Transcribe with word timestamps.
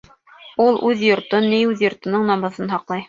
Ул 0.63 0.79
үҙ 0.87 1.03
йортон, 1.09 1.45
ни, 1.51 1.59
үҙ 1.73 1.85
йортоноң 1.89 2.27
намыҫын 2.31 2.73
һаҡлай. 2.77 2.99